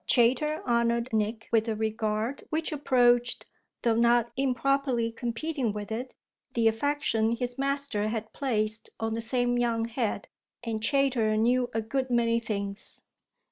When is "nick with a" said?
1.13-1.75